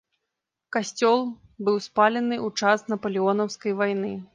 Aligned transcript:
Касцёл 0.75 1.19
быў 1.69 1.77
спалены 1.89 2.35
ў 2.47 2.63
час 2.63 2.91
напалеонаўскай 2.95 3.81
вайны. 3.83 4.11